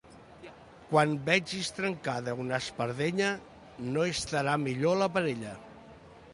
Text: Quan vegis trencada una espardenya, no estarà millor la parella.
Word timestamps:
Quan 0.93 1.11
vegis 1.27 1.69
trencada 1.81 2.33
una 2.45 2.59
espardenya, 2.65 3.29
no 3.93 4.09
estarà 4.15 4.59
millor 4.67 5.01
la 5.05 5.13
parella. 5.19 5.57